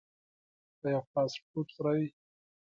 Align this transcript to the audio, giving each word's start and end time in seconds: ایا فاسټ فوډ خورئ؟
ایا 0.83 0.99
فاسټ 1.11 1.41
فوډ 1.49 1.67
خورئ؟ 1.75 2.03